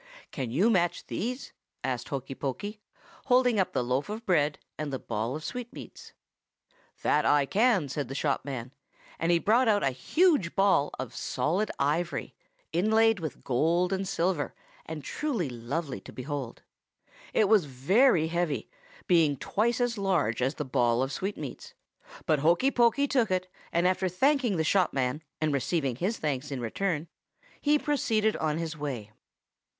[0.31, 1.53] "'Can you match these?'
[1.83, 2.81] asked Hokey Pokey,
[3.25, 6.13] holding up the loaf of bread and the ball of sweetmeats.
[7.03, 8.73] "'That can I,' said the shop man;
[9.19, 12.33] and he brought out a huge ball of solid ivory,
[12.73, 14.55] inlaid with gold and silver,
[14.87, 16.63] and truly lovely to behold.
[17.31, 18.71] It was very heavy,
[19.05, 21.75] being twice as large as the ball of sweetmeats;
[22.25, 26.49] but Hokey Pokey took it, and, after thanking the shop man and receiving his thanks
[26.49, 27.07] in return,
[27.61, 29.11] he proceeded on his way.